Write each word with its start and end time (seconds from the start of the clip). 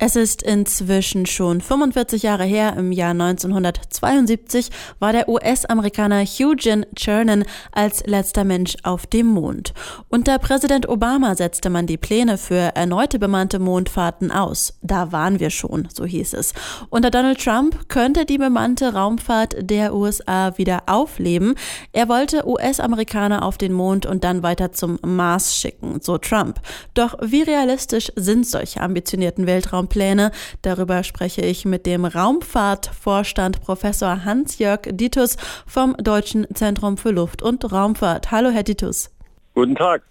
Es 0.00 0.14
ist 0.14 0.44
inzwischen 0.44 1.26
schon 1.26 1.60
45 1.60 2.22
Jahre 2.22 2.44
her. 2.44 2.76
Im 2.76 2.92
Jahr 2.92 3.10
1972 3.10 4.70
war 5.00 5.12
der 5.12 5.28
US-Amerikaner 5.28 6.22
Eugene 6.38 6.86
Cernan 6.96 7.44
als 7.72 8.06
letzter 8.06 8.44
Mensch 8.44 8.76
auf 8.84 9.08
dem 9.08 9.26
Mond. 9.26 9.74
Unter 10.08 10.38
Präsident 10.38 10.88
Obama 10.88 11.34
setzte 11.34 11.68
man 11.68 11.88
die 11.88 11.96
Pläne 11.96 12.38
für 12.38 12.76
erneute 12.76 13.18
bemannte 13.18 13.58
Mondfahrten 13.58 14.30
aus. 14.30 14.78
Da 14.82 15.10
waren 15.10 15.40
wir 15.40 15.50
schon, 15.50 15.88
so 15.92 16.04
hieß 16.04 16.34
es. 16.34 16.54
Unter 16.90 17.10
Donald 17.10 17.42
Trump 17.42 17.88
könnte 17.88 18.24
die 18.24 18.38
bemannte 18.38 18.94
Raumfahrt 18.94 19.56
der 19.58 19.92
USA 19.96 20.56
wieder 20.58 20.84
aufleben. 20.86 21.56
Er 21.92 22.08
wollte 22.08 22.46
US-Amerikaner 22.46 23.44
auf 23.44 23.58
den 23.58 23.72
Mond 23.72 24.06
und 24.06 24.22
dann 24.22 24.44
weiter 24.44 24.70
zum 24.70 25.00
Mars 25.04 25.56
schicken, 25.56 25.98
so 26.00 26.18
Trump. 26.18 26.60
Doch 26.94 27.16
wie 27.20 27.42
realistisch 27.42 28.12
sind 28.14 28.46
solche 28.46 28.80
ambitionierten 28.80 29.48
Weltraum 29.48 29.87
Pläne. 29.88 30.30
Darüber 30.62 31.02
spreche 31.02 31.40
ich 31.40 31.64
mit 31.64 31.86
dem 31.86 32.04
Raumfahrtvorstand 32.04 33.60
Professor 33.60 34.24
Hans-Jörg 34.24 34.82
Ditus 34.90 35.36
vom 35.66 35.96
Deutschen 35.96 36.46
Zentrum 36.54 36.96
für 36.96 37.10
Luft- 37.10 37.42
und 37.42 37.70
Raumfahrt. 37.70 38.30
Hallo, 38.30 38.50
Herr 38.50 38.62
Ditus. 38.62 39.10
Guten 39.54 39.74
Tag. 39.74 40.02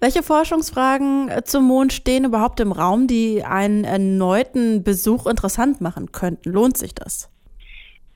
Welche 0.00 0.24
Forschungsfragen 0.24 1.30
zum 1.44 1.64
Mond 1.64 1.92
stehen 1.92 2.24
überhaupt 2.24 2.58
im 2.58 2.72
Raum, 2.72 3.06
die 3.06 3.44
einen 3.44 3.84
erneuten 3.84 4.82
Besuch 4.82 5.26
interessant 5.26 5.80
machen 5.80 6.10
könnten? 6.10 6.50
Lohnt 6.50 6.76
sich 6.76 6.92
das? 6.92 7.30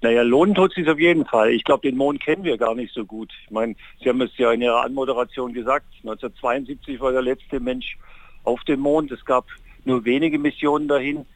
Naja, 0.04 0.20
lohnen 0.20 0.54
tut 0.54 0.74
sich 0.74 0.86
auf 0.88 0.98
jeden 0.98 1.24
Fall. 1.24 1.50
Ich 1.50 1.64
glaube, 1.64 1.88
den 1.88 1.96
Mond 1.96 2.20
kennen 2.20 2.44
wir 2.44 2.58
gar 2.58 2.74
nicht 2.74 2.92
so 2.92 3.06
gut. 3.06 3.32
Ich 3.44 3.50
meine, 3.50 3.74
Sie 4.02 4.08
haben 4.10 4.20
es 4.20 4.36
ja 4.36 4.52
in 4.52 4.60
Ihrer 4.60 4.82
Anmoderation 4.82 5.54
gesagt, 5.54 5.86
1972 6.02 7.00
war 7.00 7.12
der 7.12 7.22
letzte 7.22 7.58
Mensch 7.58 7.96
auf 8.42 8.62
dem 8.64 8.80
Mond. 8.80 9.10
Es 9.12 9.24
gab 9.24 9.46
nur 9.84 10.04
wenige 10.04 10.38
Missionen 10.38 10.88
dahin. 10.88 11.26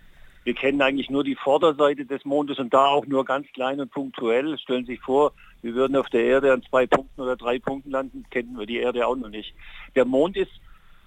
Wir 0.44 0.54
kennen 0.54 0.80
eigentlich 0.80 1.10
nur 1.10 1.24
die 1.24 1.34
Vorderseite 1.34 2.06
des 2.06 2.24
Mondes 2.24 2.58
und 2.58 2.72
da 2.72 2.86
auch 2.86 3.06
nur 3.06 3.24
ganz 3.24 3.46
klein 3.52 3.80
und 3.80 3.90
punktuell. 3.90 4.56
Stellen 4.58 4.86
Sie 4.86 4.92
sich 4.92 5.00
vor, 5.00 5.32
wir 5.62 5.74
würden 5.74 5.96
auf 5.96 6.08
der 6.08 6.24
Erde 6.24 6.52
an 6.52 6.62
zwei 6.62 6.86
Punkten 6.86 7.20
oder 7.20 7.36
drei 7.36 7.58
Punkten 7.58 7.90
landen, 7.90 8.24
kennen 8.30 8.58
wir 8.58 8.66
die 8.66 8.78
Erde 8.78 9.06
auch 9.06 9.16
noch 9.16 9.28
nicht. 9.28 9.54
Der 9.94 10.04
Mond 10.04 10.36
ist 10.36 10.52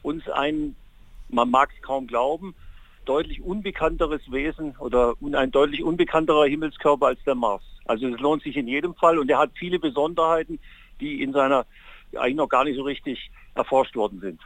uns 0.04 0.28
ein, 0.30 0.76
man 1.30 1.50
mag 1.50 1.70
es 1.76 1.82
kaum 1.82 2.08
glauben, 2.08 2.54
deutlich 3.06 3.42
unbekannteres 3.42 4.22
Wesen 4.32 4.76
oder 4.78 5.16
ein 5.34 5.52
deutlich 5.52 5.84
unbekannterer 5.84 6.46
Himmelskörper 6.46 7.08
als 7.08 7.24
der 7.26 7.36
Mars. 7.36 7.64
Also 7.86 8.08
es 8.08 8.20
lohnt 8.20 8.44
sich 8.44 8.56
in 8.58 8.68
jedem 8.68 8.94
Fall 8.94 9.18
und 9.18 9.30
er 9.30 9.40
hat 9.40 9.52
viele 9.56 9.80
Besonderheiten, 9.80 10.60
die 11.00 11.22
in 11.22 11.34
seiner 11.34 11.66
eigentlich 12.16 12.36
noch 12.36 12.50
gar 12.50 12.64
nicht 12.64 12.76
so 12.76 12.84
richtig 12.84 13.32
erforscht 13.56 13.96
worden 13.96 14.20
sind. 14.20 14.40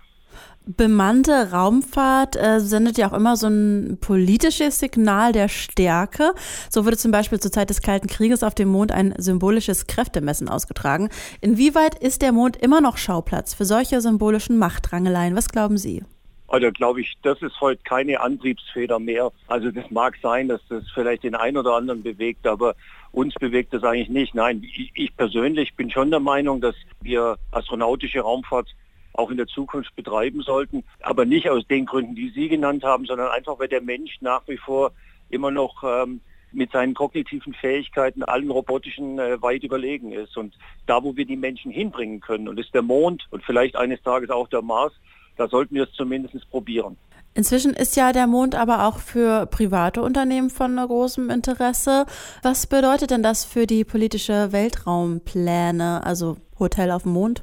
Bemannte 0.66 1.52
Raumfahrt 1.52 2.36
äh, 2.36 2.60
sendet 2.60 2.98
ja 2.98 3.10
auch 3.10 3.14
immer 3.14 3.38
so 3.38 3.48
ein 3.48 3.98
politisches 4.02 4.80
Signal 4.80 5.32
der 5.32 5.48
Stärke. 5.48 6.34
So 6.70 6.86
wurde 6.86 6.98
zum 6.98 7.12
Beispiel 7.12 7.40
zur 7.40 7.52
Zeit 7.52 7.70
des 7.70 7.82
Kalten 7.82 8.08
Krieges 8.08 8.44
auf 8.44 8.56
dem 8.56 8.70
Mond 8.70 8.92
ein 8.92 9.14
symbolisches 9.18 9.86
Kräftemessen 9.86 10.50
ausgetragen. 10.50 11.10
Inwieweit 11.42 11.96
ist 11.96 12.22
der 12.22 12.32
Mond 12.32 12.58
immer 12.58 12.82
noch 12.82 12.98
Schauplatz 12.98 13.54
für 13.54 13.66
solche 13.66 14.02
symbolischen 14.02 14.58
Machtrangeleien? 14.58 15.36
Was 15.36 15.50
glauben 15.50 15.78
Sie? 15.78 16.04
Also 16.48 16.72
glaube 16.72 17.02
ich, 17.02 17.16
das 17.24 17.42
ist 17.42 17.60
heute 17.60 17.82
keine 17.84 18.20
Antriebsfeder 18.20 19.00
mehr. 19.00 19.32
Also 19.48 19.72
das 19.72 19.90
mag 19.90 20.16
sein, 20.22 20.48
dass 20.48 20.62
das 20.70 20.84
vielleicht 20.94 21.24
den 21.24 21.36
einen 21.36 21.58
oder 21.58 21.74
anderen 21.74 22.04
bewegt, 22.04 22.46
aber 22.46 22.76
uns 23.12 23.34
bewegt 23.36 23.74
das 23.74 23.84
eigentlich 23.84 24.10
nicht. 24.10 24.36
Nein, 24.36 24.64
ich, 24.64 24.92
ich 24.94 25.16
persönlich 25.16 25.76
bin 25.76 25.90
schon 25.90 26.12
der 26.12 26.20
Meinung, 26.20 26.62
dass 26.62 26.76
wir 27.02 27.38
astronautische 27.52 28.22
Raumfahrt 28.22 28.70
auch 29.18 29.32
in 29.32 29.38
der 29.38 29.48
Zukunft 29.48 29.96
betreiben 29.96 30.42
sollten. 30.42 30.84
Aber 31.02 31.26
nicht 31.26 31.50
aus 31.50 31.66
den 31.68 31.86
Gründen, 31.86 32.16
die 32.16 32.30
Sie 32.30 32.50
genannt 32.50 32.84
haben, 32.84 33.06
sondern 33.06 33.30
einfach, 33.30 33.60
weil 33.60 33.68
der 33.68 33.82
Mensch 33.82 34.18
nach 34.22 34.42
wie 34.48 34.58
vor 34.58 34.92
immer 35.30 35.52
noch 35.52 35.84
ähm, 35.84 36.22
mit 36.52 36.72
seinen 36.72 36.94
kognitiven 36.94 37.54
Fähigkeiten 37.54 38.24
allen 38.24 38.50
robotischen 38.50 39.20
äh, 39.20 39.42
weit 39.42 39.64
überlegen 39.64 40.12
ist. 40.12 40.38
Und 40.38 40.56
da, 40.86 41.04
wo 41.04 41.16
wir 41.16 41.26
die 41.26 41.36
Menschen 41.36 41.72
hinbringen 41.72 42.22
können, 42.22 42.48
und 42.48 42.60
ist 42.60 42.74
der 42.74 42.82
Mond 42.82 43.26
und 43.32 43.44
vielleicht 43.44 43.76
eines 43.76 44.02
Tages 44.02 44.30
auch 44.30 44.48
der 44.48 44.62
Mars, 44.62 44.94
da 45.38 45.48
sollten 45.48 45.76
wir 45.76 45.84
es 45.84 45.92
zumindest 45.94 46.50
probieren. 46.50 46.98
Inzwischen 47.38 47.74
ist 47.74 47.98
ja 47.98 48.14
der 48.14 48.28
Mond 48.28 48.56
aber 48.56 48.88
auch 48.88 49.00
für 49.00 49.46
private 49.46 50.02
Unternehmen 50.02 50.50
von 50.50 50.78
großem 50.78 51.30
Interesse. 51.30 52.06
Was 52.42 52.66
bedeutet 52.66 53.12
denn 53.12 53.24
das 53.24 53.44
für 53.44 53.68
die 53.68 53.84
politische 53.84 54.54
Weltraumpläne, 54.54 56.02
also 56.06 56.38
Hotel 56.58 56.92
auf 56.92 57.04
dem 57.04 57.12
Mond? 57.12 57.42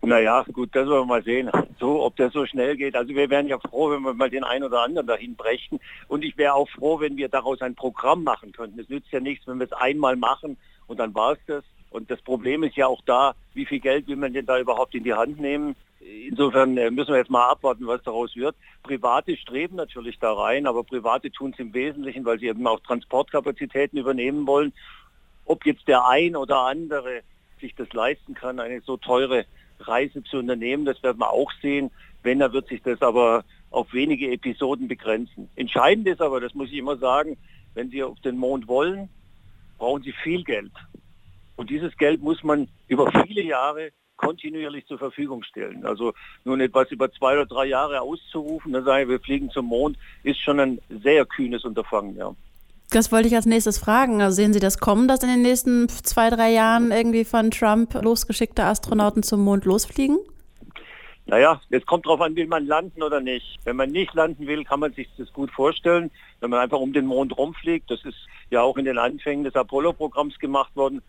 Naja, 0.00 0.44
gut, 0.52 0.70
das 0.74 0.86
wollen 0.86 1.02
wir 1.02 1.06
mal 1.06 1.24
sehen, 1.24 1.50
so, 1.80 2.04
ob 2.04 2.16
das 2.16 2.32
so 2.32 2.46
schnell 2.46 2.76
geht. 2.76 2.94
Also 2.94 3.14
wir 3.14 3.28
wären 3.30 3.48
ja 3.48 3.58
froh, 3.58 3.90
wenn 3.90 4.02
wir 4.02 4.14
mal 4.14 4.30
den 4.30 4.44
einen 4.44 4.64
oder 4.64 4.82
anderen 4.82 5.06
dahin 5.08 5.34
brächten. 5.34 5.80
Und 6.06 6.24
ich 6.24 6.38
wäre 6.38 6.54
auch 6.54 6.68
froh, 6.70 7.00
wenn 7.00 7.16
wir 7.16 7.28
daraus 7.28 7.60
ein 7.62 7.74
Programm 7.74 8.22
machen 8.22 8.52
könnten. 8.52 8.78
Es 8.78 8.88
nützt 8.88 9.10
ja 9.10 9.20
nichts, 9.20 9.46
wenn 9.46 9.58
wir 9.58 9.66
es 9.66 9.72
einmal 9.72 10.16
machen 10.16 10.56
und 10.86 10.98
dann 10.98 11.14
war 11.14 11.32
es 11.32 11.38
das. 11.46 11.64
Und 11.90 12.10
das 12.10 12.20
Problem 12.22 12.62
ist 12.62 12.76
ja 12.76 12.86
auch 12.86 13.02
da, 13.06 13.34
wie 13.54 13.66
viel 13.66 13.80
Geld 13.80 14.06
will 14.06 14.16
man 14.16 14.32
denn 14.32 14.46
da 14.46 14.58
überhaupt 14.58 14.94
in 14.94 15.04
die 15.04 15.14
Hand 15.14 15.40
nehmen? 15.40 15.74
Insofern 16.00 16.76
äh, 16.76 16.90
müssen 16.90 17.10
wir 17.10 17.18
jetzt 17.18 17.30
mal 17.30 17.48
abwarten, 17.48 17.86
was 17.86 18.02
daraus 18.02 18.36
wird. 18.36 18.54
Private 18.82 19.36
streben 19.36 19.76
natürlich 19.76 20.18
da 20.18 20.32
rein, 20.32 20.66
aber 20.66 20.84
Private 20.84 21.30
tun 21.30 21.50
es 21.52 21.58
im 21.58 21.74
Wesentlichen, 21.74 22.24
weil 22.24 22.38
sie 22.38 22.46
eben 22.46 22.66
auch 22.66 22.80
Transportkapazitäten 22.80 23.98
übernehmen 23.98 24.46
wollen. 24.46 24.72
Ob 25.44 25.66
jetzt 25.66 25.88
der 25.88 26.06
ein 26.06 26.36
oder 26.36 26.60
andere 26.60 27.22
sich 27.60 27.74
das 27.74 27.92
leisten 27.92 28.34
kann, 28.34 28.60
eine 28.60 28.80
so 28.82 28.96
teure 28.96 29.44
Reise 29.80 30.22
zu 30.24 30.38
unternehmen. 30.38 30.84
Das 30.84 31.02
werden 31.02 31.18
wir 31.18 31.30
auch 31.30 31.50
sehen. 31.62 31.90
Wenn, 32.22 32.40
dann 32.40 32.52
wird 32.52 32.68
sich 32.68 32.82
das 32.82 33.00
aber 33.02 33.44
auf 33.70 33.92
wenige 33.92 34.30
Episoden 34.30 34.88
begrenzen. 34.88 35.48
Entscheidend 35.56 36.06
ist 36.08 36.20
aber, 36.20 36.40
das 36.40 36.54
muss 36.54 36.70
ich 36.70 36.76
immer 36.76 36.96
sagen, 36.96 37.36
wenn 37.74 37.90
Sie 37.90 38.02
auf 38.02 38.18
den 38.20 38.36
Mond 38.36 38.66
wollen, 38.66 39.08
brauchen 39.78 40.02
Sie 40.02 40.12
viel 40.12 40.42
Geld. 40.44 40.72
Und 41.56 41.70
dieses 41.70 41.96
Geld 41.96 42.22
muss 42.22 42.42
man 42.42 42.68
über 42.88 43.10
viele 43.24 43.42
Jahre 43.42 43.92
kontinuierlich 44.16 44.86
zur 44.86 44.98
Verfügung 44.98 45.42
stellen. 45.44 45.86
Also 45.86 46.12
nun 46.44 46.60
etwas 46.60 46.90
über 46.90 47.10
zwei 47.12 47.34
oder 47.34 47.46
drei 47.46 47.66
Jahre 47.66 48.00
auszurufen, 48.00 48.72
dann 48.72 48.84
sagen 48.84 49.08
wir 49.08 49.20
fliegen 49.20 49.50
zum 49.50 49.66
Mond, 49.66 49.96
ist 50.24 50.40
schon 50.40 50.60
ein 50.60 50.80
sehr 50.88 51.24
kühnes 51.24 51.64
Unterfangen. 51.64 52.16
Ja. 52.16 52.34
Das 52.90 53.12
wollte 53.12 53.28
ich 53.28 53.36
als 53.36 53.44
nächstes 53.44 53.78
fragen. 53.78 54.22
Also 54.22 54.36
sehen 54.36 54.54
Sie 54.54 54.60
das 54.60 54.78
kommen, 54.78 55.08
dass 55.08 55.22
in 55.22 55.28
den 55.28 55.42
nächsten 55.42 55.88
zwei, 55.90 56.30
drei 56.30 56.50
Jahren 56.50 56.90
irgendwie 56.90 57.24
von 57.24 57.50
Trump 57.50 57.94
losgeschickte 58.02 58.64
Astronauten 58.64 59.22
zum 59.22 59.40
Mond 59.40 59.66
losfliegen? 59.66 60.18
Naja, 61.26 61.60
es 61.68 61.84
kommt 61.84 62.06
darauf 62.06 62.22
an, 62.22 62.34
will 62.34 62.46
man 62.46 62.66
landen 62.66 63.02
oder 63.02 63.20
nicht. 63.20 63.58
Wenn 63.64 63.76
man 63.76 63.90
nicht 63.90 64.14
landen 64.14 64.46
will, 64.46 64.64
kann 64.64 64.80
man 64.80 64.94
sich 64.94 65.06
das 65.18 65.30
gut 65.34 65.50
vorstellen. 65.50 66.10
Wenn 66.40 66.48
man 66.48 66.60
einfach 66.60 66.80
um 66.80 66.94
den 66.94 67.04
Mond 67.04 67.36
rumfliegt, 67.36 67.90
das 67.90 68.02
ist 68.06 68.16
ja 68.48 68.62
auch 68.62 68.78
in 68.78 68.86
den 68.86 68.96
Anfängen 68.96 69.44
des 69.44 69.54
Apollo-Programms 69.54 70.38
gemacht 70.38 70.74
worden. 70.74 71.02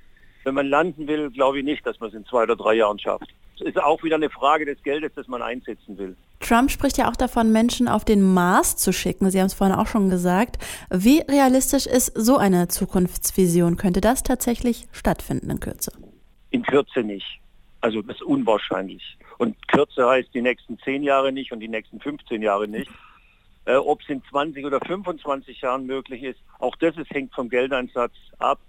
Wenn 0.44 0.56
man 0.56 0.68
landen 0.68 1.07
will, 1.07 1.29
glaube 1.29 1.59
ich 1.59 1.63
nicht, 1.63 1.85
dass 1.85 1.97
man 2.01 2.09
es 2.09 2.16
in 2.16 2.25
zwei 2.25 2.44
oder 2.44 2.57
drei 2.57 2.73
Jahren 2.73 3.00
schafft. 3.00 3.29
Ist 3.61 3.77
auch 3.81 4.03
wieder 4.03 4.15
eine 4.15 4.29
Frage 4.29 4.65
des 4.65 4.81
Geldes, 4.83 5.11
das 5.15 5.27
man 5.27 5.41
einsetzen 5.41 5.97
will. 5.97 6.15
Trump 6.39 6.71
spricht 6.71 6.97
ja 6.97 7.09
auch 7.09 7.15
davon, 7.15 7.51
Menschen 7.51 7.87
auf 7.87 8.05
den 8.05 8.21
Mars 8.21 8.77
zu 8.77 8.93
schicken. 8.93 9.29
Sie 9.29 9.39
haben 9.39 9.47
es 9.47 9.53
vorhin 9.53 9.75
auch 9.75 9.87
schon 9.87 10.09
gesagt. 10.09 10.57
Wie 10.89 11.19
realistisch 11.19 11.85
ist 11.85 12.13
so 12.15 12.37
eine 12.37 12.67
Zukunftsvision? 12.69 13.75
Könnte 13.77 14.01
das 14.01 14.23
tatsächlich 14.23 14.87
stattfinden 14.91 15.49
in 15.49 15.59
Kürze? 15.59 15.91
In 16.51 16.63
Kürze 16.63 17.01
nicht. 17.01 17.39
Also 17.81 18.01
das 18.01 18.15
ist 18.15 18.23
unwahrscheinlich. 18.23 19.17
Und 19.37 19.55
Kürze 19.67 20.07
heißt 20.07 20.33
die 20.33 20.41
nächsten 20.41 20.77
zehn 20.79 21.03
Jahre 21.03 21.31
nicht 21.31 21.51
und 21.51 21.59
die 21.59 21.67
nächsten 21.67 21.99
15 21.99 22.41
Jahre 22.41 22.67
nicht. 22.67 22.91
Äh, 23.65 23.75
Ob 23.75 24.01
es 24.01 24.09
in 24.09 24.23
20 24.29 24.65
oder 24.65 24.79
25 24.79 25.61
Jahren 25.61 25.85
möglich 25.85 26.23
ist, 26.23 26.39
auch 26.59 26.75
das 26.77 26.97
ist, 26.97 27.09
hängt 27.11 27.33
vom 27.33 27.49
Geldeinsatz 27.49 28.13
ab. 28.39 28.59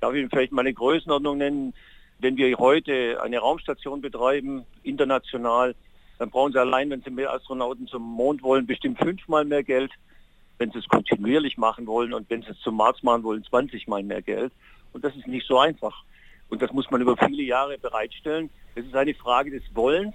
Darf 0.00 0.14
ich 0.14 0.20
Ihnen 0.20 0.30
vielleicht 0.30 0.52
mal 0.52 0.62
eine 0.62 0.74
Größenordnung 0.74 1.38
nennen? 1.38 1.74
Wenn 2.20 2.36
wir 2.36 2.54
heute 2.58 3.22
eine 3.22 3.38
Raumstation 3.38 4.02
betreiben, 4.02 4.66
international, 4.82 5.74
dann 6.18 6.28
brauchen 6.28 6.52
sie 6.52 6.60
allein, 6.60 6.90
wenn 6.90 7.00
sie 7.02 7.10
mehr 7.10 7.32
Astronauten 7.32 7.86
zum 7.86 8.02
Mond 8.02 8.42
wollen, 8.42 8.66
bestimmt 8.66 8.98
fünfmal 8.98 9.46
mehr 9.46 9.62
Geld. 9.62 9.90
Wenn 10.58 10.70
sie 10.70 10.78
es 10.80 10.88
kontinuierlich 10.88 11.56
machen 11.56 11.86
wollen 11.86 12.12
und 12.12 12.28
wenn 12.28 12.42
sie 12.42 12.50
es 12.50 12.60
zum 12.60 12.76
Mars 12.76 13.02
machen 13.02 13.22
wollen, 13.22 13.42
20 13.42 13.88
mal 13.88 14.02
mehr 14.02 14.20
Geld. 14.20 14.52
Und 14.92 15.02
das 15.02 15.16
ist 15.16 15.26
nicht 15.26 15.46
so 15.46 15.58
einfach. 15.58 16.04
Und 16.50 16.60
das 16.60 16.72
muss 16.72 16.90
man 16.90 17.00
über 17.00 17.16
viele 17.16 17.42
Jahre 17.42 17.78
bereitstellen. 17.78 18.50
Es 18.74 18.84
ist 18.84 18.94
eine 18.94 19.14
Frage 19.14 19.50
des 19.50 19.62
Wollens 19.74 20.14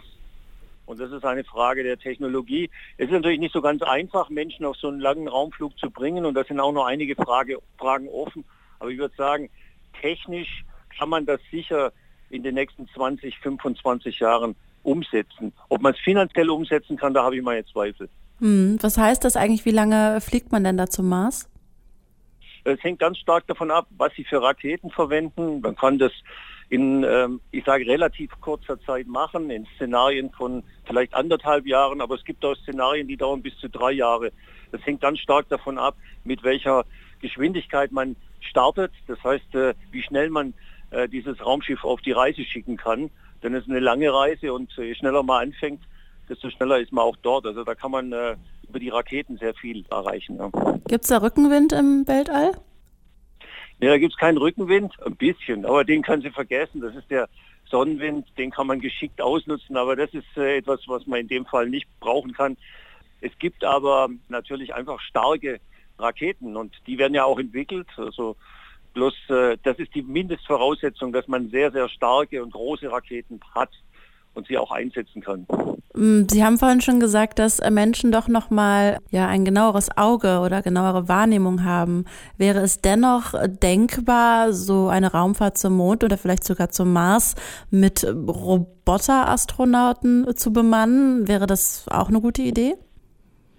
und 0.85 0.99
das 0.99 1.11
ist 1.11 1.25
eine 1.25 1.43
Frage 1.43 1.81
der 1.81 1.97
Technologie. 1.97 2.69
Es 2.97 3.05
ist 3.05 3.13
natürlich 3.13 3.39
nicht 3.39 3.53
so 3.53 3.61
ganz 3.61 3.81
einfach, 3.81 4.29
Menschen 4.29 4.65
auf 4.65 4.77
so 4.77 4.89
einen 4.89 4.99
langen 4.99 5.27
Raumflug 5.27 5.75
zu 5.79 5.89
bringen 5.89 6.25
und 6.25 6.35
da 6.35 6.43
sind 6.43 6.59
auch 6.59 6.71
noch 6.71 6.85
einige 6.85 7.15
Frage, 7.15 7.57
Fragen 7.79 8.07
offen. 8.09 8.45
Aber 8.79 8.91
ich 8.91 8.99
würde 8.99 9.15
sagen, 9.15 9.49
technisch 9.99 10.63
kann 10.97 11.09
man 11.09 11.25
das 11.25 11.39
sicher 11.49 11.91
in 12.29 12.43
den 12.43 12.55
nächsten 12.55 12.87
20, 12.87 13.37
25 13.39 14.19
Jahren 14.19 14.55
umsetzen. 14.83 15.53
Ob 15.69 15.81
man 15.81 15.93
es 15.93 15.99
finanziell 15.99 16.49
umsetzen 16.49 16.97
kann, 16.97 17.13
da 17.13 17.23
habe 17.23 17.35
ich 17.37 17.41
meine 17.41 17.65
Zweifel. 17.65 18.09
Hm, 18.39 18.77
was 18.81 18.97
heißt 18.97 19.23
das 19.23 19.35
eigentlich? 19.35 19.65
Wie 19.65 19.71
lange 19.71 20.19
fliegt 20.21 20.51
man 20.51 20.63
denn 20.63 20.77
da 20.77 20.87
zum 20.87 21.09
Mars? 21.09 21.49
Es 22.63 22.83
hängt 22.83 22.99
ganz 22.99 23.17
stark 23.19 23.45
davon 23.47 23.71
ab, 23.71 23.87
was 23.97 24.13
Sie 24.15 24.23
für 24.23 24.41
Raketen 24.41 24.89
verwenden. 24.89 25.61
Man 25.61 25.75
kann 25.75 25.99
das 25.99 26.11
in, 26.69 27.03
ähm, 27.03 27.39
ich 27.51 27.63
sage, 27.63 27.85
relativ 27.85 28.31
kurzer 28.41 28.79
Zeit 28.81 29.07
machen, 29.07 29.51
in 29.51 29.67
Szenarien 29.75 30.31
von 30.31 30.63
vielleicht 30.85 31.13
anderthalb 31.13 31.67
Jahren, 31.67 32.01
aber 32.01 32.15
es 32.15 32.23
gibt 32.23 32.43
auch 32.43 32.55
Szenarien, 32.55 33.07
die 33.07 33.17
dauern 33.17 33.43
bis 33.43 33.55
zu 33.57 33.69
drei 33.69 33.91
Jahre. 33.91 34.31
Das 34.71 34.83
hängt 34.85 35.01
ganz 35.01 35.19
stark 35.19 35.47
davon 35.49 35.77
ab, 35.77 35.95
mit 36.23 36.43
welcher 36.43 36.85
Geschwindigkeit 37.21 37.91
man 37.91 38.15
startet. 38.41 38.91
Das 39.07 39.23
heißt, 39.23 39.53
äh, 39.53 39.75
wie 39.91 40.01
schnell 40.01 40.29
man 40.31 40.53
äh, 40.91 41.07
dieses 41.07 41.43
Raumschiff 41.45 41.83
auf 41.83 42.01
die 42.01 42.11
Reise 42.11 42.43
schicken 42.43 42.77
kann. 42.77 43.09
Denn 43.43 43.53
es 43.53 43.63
ist 43.63 43.69
eine 43.69 43.79
lange 43.79 44.13
Reise 44.13 44.53
und 44.53 44.71
je 44.77 44.95
schneller 44.95 45.23
man 45.23 45.49
anfängt, 45.49 45.81
desto 46.29 46.49
schneller 46.49 46.79
ist 46.79 46.91
man 46.91 47.03
auch 47.03 47.17
dort. 47.17 47.45
Also 47.45 47.63
da 47.63 47.75
kann 47.75 47.91
man 47.91 48.11
äh, 48.11 48.35
über 48.67 48.79
die 48.79 48.89
Raketen 48.89 49.37
sehr 49.37 49.53
viel 49.53 49.85
erreichen. 49.89 50.37
Ja. 50.37 50.49
Gibt 50.87 51.03
es 51.03 51.09
da 51.09 51.17
Rückenwind 51.17 51.73
im 51.73 52.07
Weltall? 52.07 52.51
Ja, 53.81 53.89
da 53.89 53.97
gibt 53.97 54.13
es 54.13 54.19
keinen 54.19 54.37
Rückenwind, 54.37 54.93
ein 55.05 55.15
bisschen, 55.15 55.65
aber 55.65 55.83
den 55.83 56.01
können 56.01 56.21
Sie 56.21 56.29
vergessen. 56.29 56.81
Das 56.81 56.95
ist 56.95 57.11
der 57.11 57.27
Sonnenwind, 57.69 58.25
den 58.37 58.51
kann 58.51 58.67
man 58.67 58.79
geschickt 58.79 59.21
ausnutzen, 59.21 59.75
aber 59.75 59.95
das 59.95 60.13
ist 60.13 60.37
äh, 60.37 60.57
etwas, 60.57 60.81
was 60.87 61.05
man 61.07 61.19
in 61.19 61.27
dem 61.27 61.45
Fall 61.45 61.69
nicht 61.69 61.87
brauchen 61.99 62.33
kann. 62.33 62.57
Es 63.21 63.37
gibt 63.39 63.63
aber 63.63 64.09
natürlich 64.29 64.73
einfach 64.73 64.99
starke 65.01 65.59
Raketen 65.97 66.55
und 66.55 66.75
die 66.87 66.97
werden 66.97 67.13
ja 67.13 67.25
auch 67.25 67.39
entwickelt. 67.39 67.87
Also 67.97 68.35
bloß 68.95 69.13
äh, 69.29 69.57
das 69.61 69.77
ist 69.77 69.93
die 69.93 70.01
Mindestvoraussetzung, 70.01 71.13
dass 71.13 71.27
man 71.27 71.49
sehr, 71.49 71.71
sehr 71.71 71.87
starke 71.89 72.41
und 72.41 72.51
große 72.51 72.91
Raketen 72.91 73.39
hat 73.53 73.69
und 74.33 74.47
sie 74.47 74.57
auch 74.57 74.71
einsetzen 74.71 75.21
kann. 75.21 75.45
Mm, 75.93 76.23
sie 76.29 76.43
haben 76.43 76.57
vorhin 76.57 76.81
schon 76.81 76.99
gesagt, 76.99 77.37
dass 77.39 77.61
Menschen 77.69 78.11
doch 78.11 78.27
noch 78.27 78.49
mal 78.49 78.97
ja 79.11 79.27
ein 79.27 79.45
genaueres 79.45 79.95
Auge 79.97 80.39
oder 80.39 80.61
genauere 80.61 81.07
Wahrnehmung 81.07 81.63
haben. 81.63 82.03
Wäre 82.37 82.59
es 82.59 82.81
dennoch 82.81 83.33
denkbar, 83.47 84.51
so 84.53 84.87
eine 84.87 85.11
Raumfahrt 85.11 85.57
zum 85.57 85.77
Mond 85.77 86.03
oder 86.03 86.17
vielleicht 86.17 86.43
sogar 86.43 86.69
zum 86.69 86.91
Mars 86.91 87.35
mit 87.69 88.03
Roboterastronauten 88.03 90.35
zu 90.35 90.51
bemannen? 90.51 91.27
Wäre 91.27 91.47
das 91.47 91.85
auch 91.89 92.09
eine 92.09 92.21
gute 92.21 92.41
Idee? 92.41 92.75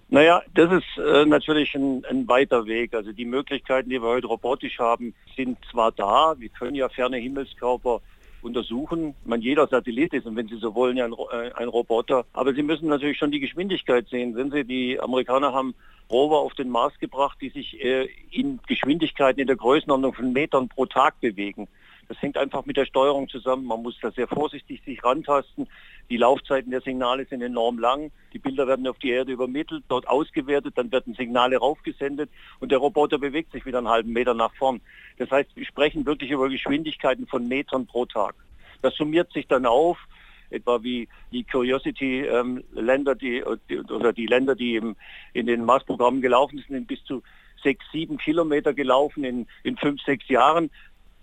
Naja, 0.09 0.41
das 0.53 0.71
ist 0.71 0.97
äh, 0.97 1.25
natürlich 1.25 1.75
ein, 1.75 2.05
ein, 2.09 2.27
weiter 2.27 2.65
Weg. 2.65 2.93
Also 2.93 3.11
die 3.11 3.25
Möglichkeiten, 3.25 3.89
die 3.89 4.01
wir 4.01 4.07
heute 4.07 4.27
robotisch 4.27 4.79
haben, 4.79 5.13
sind 5.35 5.57
zwar 5.69 5.91
da. 5.91 6.35
Wir 6.37 6.49
können 6.49 6.75
ja 6.75 6.87
ferne 6.87 7.17
Himmelskörper 7.17 8.01
untersuchen. 8.41 9.15
Man, 9.25 9.41
jeder 9.41 9.67
Satellit 9.67 10.13
ist, 10.13 10.25
und 10.25 10.37
wenn 10.37 10.47
Sie 10.47 10.57
so 10.57 10.73
wollen, 10.75 10.95
ja 10.95 11.05
ein, 11.05 11.13
äh, 11.13 11.51
ein, 11.53 11.67
Roboter. 11.67 12.25
Aber 12.31 12.53
Sie 12.53 12.63
müssen 12.63 12.87
natürlich 12.87 13.17
schon 13.17 13.31
die 13.31 13.41
Geschwindigkeit 13.41 14.07
sehen. 14.07 14.33
Sehen 14.33 14.51
Sie, 14.51 14.63
die 14.63 14.99
Amerikaner 14.99 15.51
haben 15.51 15.75
Rover 16.09 16.39
auf 16.39 16.53
den 16.53 16.69
Mars 16.69 16.97
gebracht, 16.99 17.37
die 17.41 17.49
sich 17.49 17.83
äh, 17.83 18.07
in 18.31 18.59
Geschwindigkeiten 18.65 19.41
in 19.41 19.47
der 19.47 19.57
Größenordnung 19.57 20.13
von 20.13 20.31
Metern 20.31 20.69
pro 20.69 20.85
Tag 20.85 21.19
bewegen. 21.19 21.67
Das 22.07 22.21
hängt 22.21 22.37
einfach 22.37 22.65
mit 22.65 22.77
der 22.77 22.85
Steuerung 22.85 23.27
zusammen. 23.27 23.65
Man 23.65 23.81
muss 23.81 23.97
da 24.01 24.11
sehr 24.11 24.27
vorsichtig 24.27 24.81
sich 24.85 25.03
rantasten. 25.03 25.67
Die 26.09 26.17
Laufzeiten 26.17 26.71
der 26.71 26.81
Signale 26.81 27.25
sind 27.25 27.41
enorm 27.41 27.79
lang. 27.79 28.11
Die 28.33 28.39
Bilder 28.39 28.65
werden 28.67 28.87
auf 28.87 28.97
die 28.99 29.09
Erde 29.09 29.33
übermittelt, 29.33 29.83
dort 29.89 30.07
ausgewertet, 30.07 30.77
dann 30.77 30.91
werden 30.91 31.15
Signale 31.15 31.57
raufgesendet 31.57 32.29
und 32.59 32.71
der 32.71 32.77
Roboter 32.77 33.17
bewegt 33.17 33.51
sich 33.51 33.65
wieder 33.65 33.79
einen 33.79 33.89
halben 33.89 34.13
Meter 34.13 34.33
nach 34.33 34.53
vorn. 34.55 34.79
Das 35.17 35.29
heißt, 35.31 35.49
wir 35.55 35.65
sprechen 35.65 36.05
wirklich 36.05 36.31
über 36.31 36.47
Geschwindigkeiten 36.49 37.27
von 37.27 37.47
Metern 37.47 37.85
pro 37.85 38.05
Tag. 38.05 38.35
Das 38.81 38.95
summiert 38.95 39.33
sich 39.33 39.47
dann 39.47 39.65
auf, 39.65 39.97
etwa 40.49 40.81
wie 40.83 41.09
die 41.33 41.43
Curiosity-Länder, 41.43 43.11
ähm, 43.11 43.17
die, 43.19 43.43
oder 43.43 44.13
die 44.13 44.27
Länder, 44.27 44.55
die 44.55 44.75
im, 44.75 44.95
in 45.33 45.47
den 45.47 45.65
Mars-Programmen 45.65 46.21
gelaufen 46.21 46.57
sind, 46.59 46.67
sind 46.69 46.87
bis 46.87 47.03
zu 47.03 47.21
sechs, 47.61 47.83
sieben 47.91 48.17
Kilometer 48.17 48.73
gelaufen 48.73 49.23
in, 49.23 49.47
in 49.63 49.75
fünf, 49.77 50.01
sechs 50.03 50.29
Jahren 50.29 50.69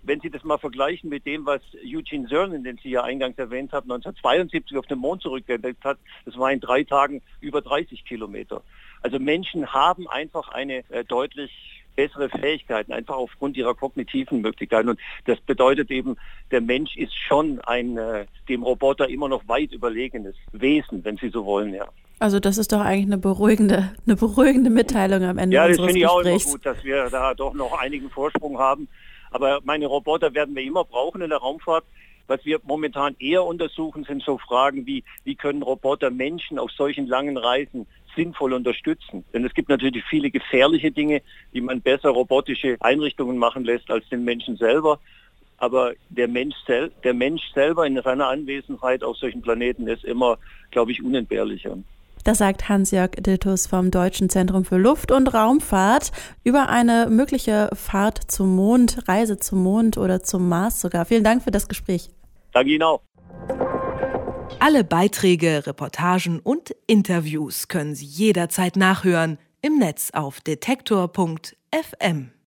wenn 0.05 0.21
Sie 0.21 0.29
das 0.29 0.43
mal 0.43 0.57
vergleichen 0.57 1.09
mit 1.09 1.25
dem, 1.25 1.45
was 1.45 1.61
Eugene 1.83 2.27
Cernan, 2.27 2.63
den 2.63 2.79
Sie 2.81 2.89
ja 2.89 3.03
eingangs 3.03 3.37
erwähnt 3.37 3.71
haben, 3.73 3.91
1972 3.91 4.77
auf 4.77 4.85
den 4.85 4.99
Mond 4.99 5.21
zurückgelegt 5.21 5.83
hat, 5.83 5.97
das 6.25 6.37
war 6.37 6.51
in 6.51 6.59
drei 6.59 6.83
Tagen 6.83 7.21
über 7.41 7.61
30 7.61 8.05
Kilometer. 8.05 8.61
Also 9.01 9.19
Menschen 9.19 9.71
haben 9.73 10.07
einfach 10.07 10.49
eine 10.49 10.83
äh, 10.89 11.03
deutlich 11.03 11.51
bessere 11.95 12.29
Fähigkeiten, 12.29 12.91
einfach 12.91 13.15
aufgrund 13.15 13.55
ihrer 13.57 13.73
kognitiven 13.73 14.41
Möglichkeiten. 14.41 14.89
Und 14.89 14.99
das 15.25 15.39
bedeutet 15.41 15.91
eben, 15.91 16.17
der 16.51 16.61
Mensch 16.61 16.95
ist 16.97 17.13
schon 17.15 17.59
ein 17.61 17.97
äh, 17.97 18.25
dem 18.49 18.63
Roboter 18.63 19.07
immer 19.07 19.29
noch 19.29 19.47
weit 19.47 19.71
überlegenes 19.71 20.35
Wesen, 20.51 21.03
wenn 21.03 21.17
Sie 21.17 21.29
so 21.29 21.45
wollen, 21.45 21.73
ja. 21.73 21.87
Also 22.17 22.39
das 22.39 22.57
ist 22.57 22.71
doch 22.71 22.79
eigentlich 22.79 23.07
eine 23.07 23.17
beruhigende, 23.17 23.93
eine 24.05 24.15
beruhigende 24.15 24.69
Mitteilung 24.69 25.23
am 25.23 25.37
Ende 25.37 25.55
ja, 25.55 25.65
unseres 25.65 25.87
Gesprächs. 25.87 26.01
Ja, 26.01 26.07
das 26.07 26.21
finde 26.21 26.29
ich 26.33 26.41
auch 26.41 26.45
immer 26.45 26.51
gut, 26.51 26.65
dass 26.65 26.83
wir 26.83 27.09
da 27.09 27.33
doch 27.33 27.53
noch 27.53 27.77
einigen 27.77 28.09
Vorsprung 28.09 28.57
haben. 28.57 28.87
Aber 29.35 29.59
meine 29.65 29.87
Roboter 29.87 30.33
werden 30.33 30.55
wir 30.55 30.63
immer 30.63 30.85
brauchen 30.85 31.19
in 31.19 31.29
der 31.29 31.39
Raumfahrt. 31.39 31.83
Was 32.27 32.45
wir 32.45 32.61
momentan 32.63 33.17
eher 33.19 33.43
untersuchen, 33.43 34.05
sind 34.05 34.23
so 34.23 34.37
Fragen 34.37 34.87
wie, 34.87 35.03
wie 35.25 35.35
können 35.35 35.61
Roboter 35.61 36.09
Menschen 36.09 36.57
auf 36.57 36.71
solchen 36.71 37.05
langen 37.05 37.35
Reisen 37.35 37.85
sinnvoll 38.15 38.53
unterstützen. 38.53 39.25
Denn 39.33 39.43
es 39.43 39.53
gibt 39.53 39.67
natürlich 39.67 40.05
viele 40.05 40.31
gefährliche 40.31 40.89
Dinge, 40.89 41.21
die 41.53 41.59
man 41.59 41.81
besser 41.81 42.11
robotische 42.11 42.77
Einrichtungen 42.79 43.37
machen 43.37 43.65
lässt 43.65 43.91
als 43.91 44.07
den 44.07 44.23
Menschen 44.23 44.55
selber. 44.55 45.01
Aber 45.57 45.91
der 46.07 46.29
Mensch, 46.29 46.55
der 47.03 47.13
Mensch 47.13 47.43
selber 47.53 47.85
in 47.85 48.01
seiner 48.01 48.29
Anwesenheit 48.29 49.03
auf 49.03 49.17
solchen 49.17 49.41
Planeten 49.41 49.89
ist 49.89 50.05
immer, 50.05 50.37
glaube 50.71 50.93
ich, 50.93 51.03
unentbehrlicher. 51.03 51.77
Das 52.25 52.39
sagt 52.39 52.67
Hans-Jörg 52.69 53.11
Diltus 53.11 53.67
vom 53.67 53.91
Deutschen 53.91 54.29
Zentrum 54.29 54.65
für 54.65 54.77
Luft- 54.77 55.11
und 55.11 55.31
Raumfahrt 55.31 56.11
über 56.43 56.69
eine 56.69 57.07
mögliche 57.07 57.69
Fahrt 57.73 58.19
zum 58.31 58.55
Mond, 58.55 59.07
Reise 59.07 59.37
zum 59.37 59.61
Mond 59.61 59.97
oder 59.97 60.23
zum 60.23 60.49
Mars 60.49 60.81
sogar. 60.81 61.05
Vielen 61.05 61.23
Dank 61.23 61.43
für 61.43 61.51
das 61.51 61.67
Gespräch. 61.67 62.09
Danke 62.51 62.71
Ihnen 62.71 62.81
auch. 62.81 63.01
Alle 64.59 64.83
Beiträge, 64.83 65.67
Reportagen 65.67 66.39
und 66.39 66.75
Interviews 66.87 67.67
können 67.67 67.93
Sie 67.93 68.05
jederzeit 68.05 68.75
nachhören 68.75 69.37
im 69.61 69.77
Netz 69.77 70.09
auf 70.11 70.41
detektor.fm. 70.41 72.31